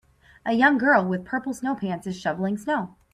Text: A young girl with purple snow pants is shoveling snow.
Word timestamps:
A 0.47 0.53
young 0.53 0.79
girl 0.79 1.05
with 1.07 1.25
purple 1.25 1.53
snow 1.53 1.75
pants 1.75 2.07
is 2.07 2.19
shoveling 2.19 2.57
snow. 2.57 2.95